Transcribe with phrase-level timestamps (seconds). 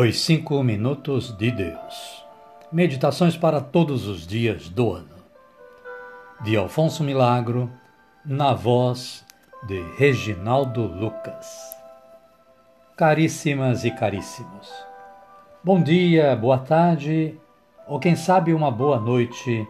[0.00, 2.24] Os Cinco Minutos de Deus.
[2.70, 5.16] Meditações para todos os dias do ano.
[6.40, 7.68] De Alfonso Milagro,
[8.24, 9.26] na voz
[9.66, 11.48] de Reginaldo Lucas.
[12.96, 14.72] Caríssimas e caríssimos,
[15.64, 17.36] bom dia, boa tarde,
[17.88, 19.66] ou quem sabe uma boa noite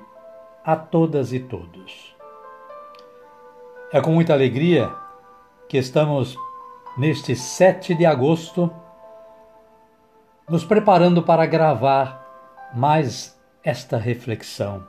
[0.63, 2.15] a todas e todos.
[3.91, 4.93] É com muita alegria
[5.71, 6.37] que estamos
[6.99, 8.71] neste 7 de agosto
[10.49, 12.25] nos preparando para gravar
[12.75, 14.83] mais esta reflexão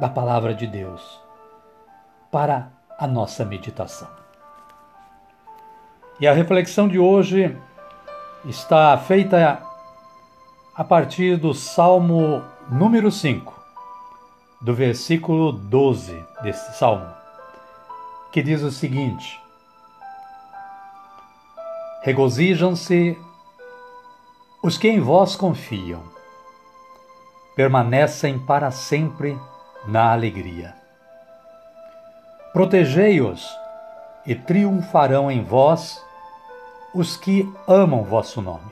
[0.00, 1.20] da Palavra de Deus
[2.30, 4.08] para a nossa meditação.
[6.18, 7.56] E a reflexão de hoje
[8.46, 9.60] está feita
[10.74, 13.52] a partir do Salmo número 5,
[14.62, 17.06] do versículo 12 deste salmo,
[18.32, 19.38] que diz o seguinte:
[22.02, 23.18] Regozijam-se
[24.62, 26.04] os que em vós confiam
[27.56, 29.36] permanecem para sempre
[29.88, 30.72] na alegria.
[32.52, 33.44] Protegei-os
[34.24, 36.00] e triunfarão em vós
[36.94, 38.70] os que amam vosso nome.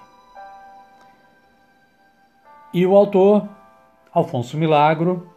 [2.73, 3.49] E o autor,
[4.13, 5.29] Alfonso Milagro,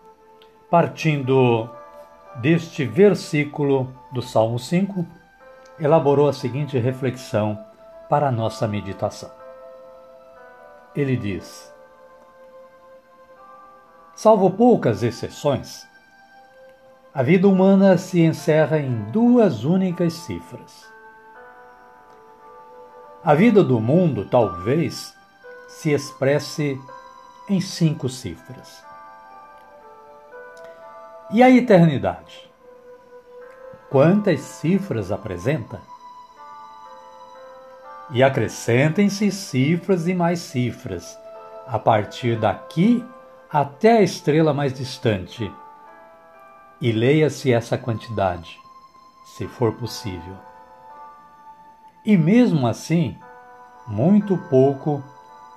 [0.69, 1.67] partindo
[2.35, 5.03] deste versículo do Salmo 5,
[5.79, 7.57] elaborou a seguinte reflexão
[8.07, 9.42] para a nossa meditação
[10.95, 11.71] ele diz:
[14.15, 15.87] Salvo poucas exceções,
[17.13, 20.91] a vida humana se encerra em duas únicas cifras.
[23.23, 25.15] A vida do mundo talvez
[25.67, 26.79] se expresse
[27.49, 28.83] em cinco cifras.
[31.31, 32.51] E a eternidade?
[33.89, 35.81] Quantas cifras apresenta?
[38.11, 41.17] E acrescentem-se cifras e mais cifras,
[41.67, 43.03] a partir daqui
[43.51, 45.51] até a estrela mais distante.
[46.81, 48.59] E leia-se essa quantidade,
[49.25, 50.35] se for possível.
[52.05, 53.17] E mesmo assim,
[53.87, 55.01] muito pouco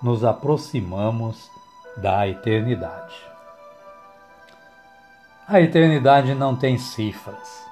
[0.02, 1.50] nos aproximamos
[1.96, 3.16] da eternidade.
[5.48, 7.64] A eternidade não tem cifras.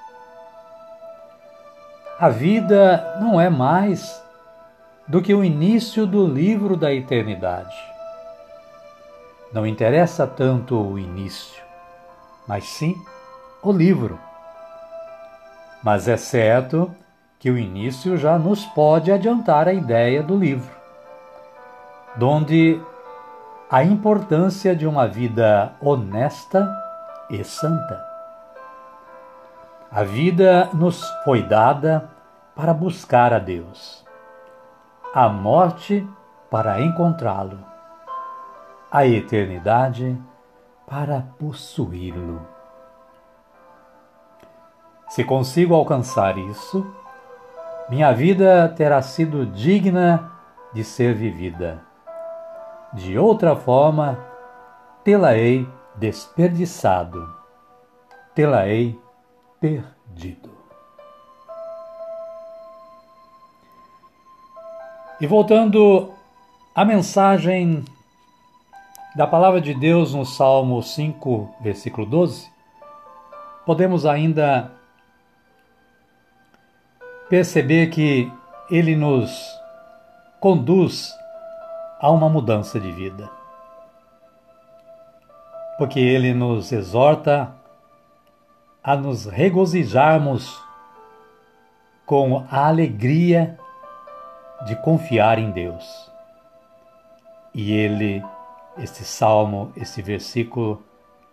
[2.19, 4.24] A vida não é mais
[5.07, 7.77] do que o início do livro da eternidade.
[9.53, 11.63] Não interessa tanto o início,
[12.49, 12.97] mas sim
[13.63, 14.19] o livro.
[15.83, 16.91] Mas é certo
[17.39, 20.75] que o início já nos pode adiantar a ideia do livro,
[22.17, 22.81] donde
[23.71, 26.67] a importância de uma vida honesta
[27.29, 28.03] e santa.
[29.91, 32.09] A vida nos foi dada
[32.57, 34.04] para buscar a Deus
[35.17, 36.05] a morte
[36.51, 37.65] para encontrá-lo,
[38.91, 40.21] a eternidade
[40.89, 42.45] para possuí-lo.
[45.09, 46.85] Se consigo alcançar isso,
[47.89, 50.33] minha vida terá sido digna
[50.73, 51.81] de ser vivida.
[52.93, 54.19] De outra forma,
[55.05, 57.33] tê-la-ei desperdiçado,
[58.35, 59.01] tê-la-ei
[59.61, 60.64] perdido.
[65.21, 66.13] E voltando
[66.75, 67.85] à mensagem
[69.15, 72.51] da palavra de Deus no Salmo 5, versículo 12,
[73.65, 74.73] podemos ainda
[77.29, 78.31] perceber que
[78.69, 79.57] ele nos
[80.41, 81.15] conduz
[82.01, 83.31] a uma mudança de vida.
[85.79, 87.55] Porque ele nos exorta
[88.83, 90.61] a nos regozijarmos
[92.05, 93.59] com a alegria
[94.63, 96.11] de confiar em Deus.
[97.53, 98.25] E ele,
[98.79, 100.83] este salmo, este versículo,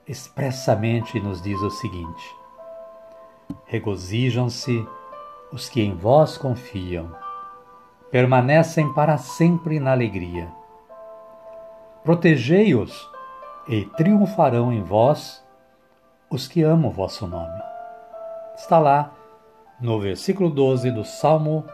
[0.07, 2.35] expressamente nos diz o seguinte:
[3.65, 4.85] Regozijam-se
[5.51, 7.15] os que em vós confiam,
[8.09, 10.51] permanecem para sempre na alegria.
[12.03, 13.09] Protegei-os
[13.68, 15.44] e triunfarão em vós
[16.29, 17.62] os que amam o vosso nome.
[18.56, 19.13] Está lá
[19.79, 21.65] no versículo 12 do Salmo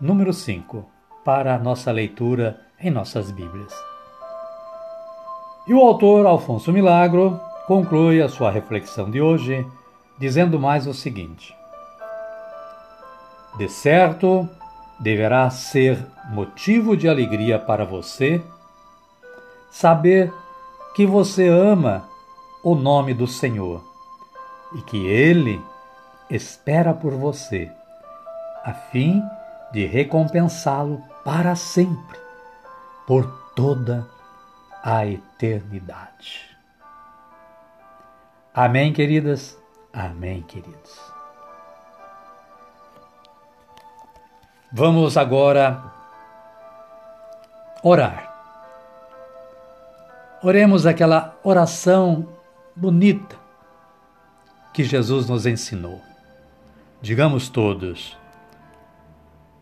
[0.00, 0.95] número 5
[1.26, 3.74] para a nossa leitura em nossas Bíblias.
[5.66, 9.66] E o autor Alfonso Milagro conclui a sua reflexão de hoje
[10.16, 11.52] dizendo mais o seguinte:
[13.58, 14.48] De certo,
[15.00, 15.98] deverá ser
[16.30, 18.40] motivo de alegria para você
[19.68, 20.32] saber
[20.94, 22.08] que você ama
[22.62, 23.82] o nome do Senhor
[24.76, 25.60] e que Ele
[26.30, 27.68] espera por você,
[28.64, 29.20] a fim
[29.72, 32.18] de recompensá-lo para sempre
[33.06, 34.06] por toda
[34.82, 36.56] a eternidade.
[38.54, 39.58] Amém, queridas?
[39.92, 41.00] Amém, queridos.
[44.72, 45.82] Vamos agora
[47.82, 48.34] orar.
[50.42, 52.28] Oremos aquela oração
[52.74, 53.36] bonita
[54.72, 56.00] que Jesus nos ensinou.
[57.00, 58.16] Digamos todos: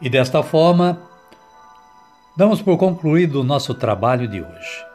[0.00, 0.96] E desta forma,
[2.36, 4.86] damos por concluído o nosso trabalho de hoje.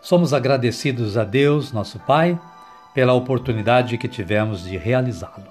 [0.00, 2.40] Somos agradecidos a Deus, nosso Pai,
[2.94, 5.44] pela oportunidade que tivemos de realizá-lo.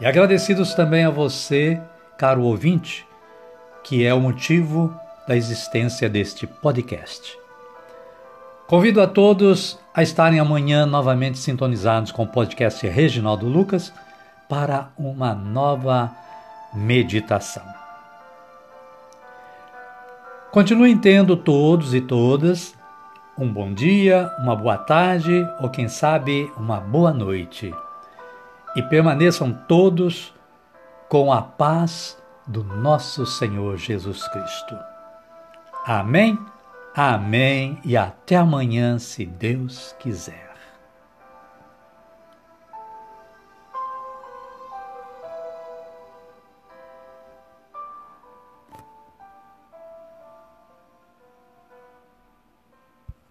[0.00, 1.80] E agradecidos também a você,
[2.18, 3.06] caro ouvinte,
[3.84, 4.92] que é o motivo
[5.28, 7.38] da existência deste podcast.
[8.66, 13.92] Convido a todos a estarem amanhã novamente sintonizados com o podcast Reginaldo Lucas
[14.48, 16.10] para uma nova
[16.74, 17.62] meditação.
[20.52, 22.74] Continuem tendo todos e todas
[23.38, 27.72] um bom dia, uma boa tarde ou quem sabe uma boa noite.
[28.74, 30.34] E permaneçam todos
[31.08, 34.76] com a paz do nosso Senhor Jesus Cristo.
[35.86, 36.36] Amém,
[36.96, 40.50] amém e até amanhã, se Deus quiser.